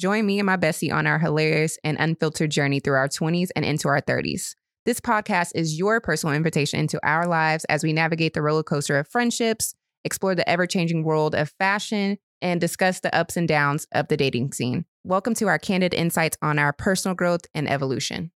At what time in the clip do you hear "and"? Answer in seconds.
0.38-0.46, 1.84-1.98, 3.54-3.66, 12.40-12.62, 13.36-13.46, 17.52-17.68